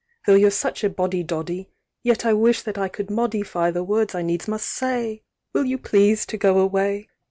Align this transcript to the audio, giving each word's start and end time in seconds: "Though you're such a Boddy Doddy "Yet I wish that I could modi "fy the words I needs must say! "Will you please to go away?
"Though 0.25 0.33
you're 0.33 0.49
such 0.49 0.83
a 0.83 0.89
Boddy 0.89 1.21
Doddy 1.21 1.69
"Yet 2.01 2.25
I 2.25 2.33
wish 2.33 2.63
that 2.63 2.75
I 2.75 2.87
could 2.87 3.11
modi 3.11 3.43
"fy 3.43 3.69
the 3.69 3.83
words 3.83 4.15
I 4.15 4.23
needs 4.23 4.47
must 4.47 4.65
say! 4.65 5.21
"Will 5.53 5.65
you 5.65 5.77
please 5.77 6.25
to 6.25 6.37
go 6.37 6.57
away? 6.57 7.07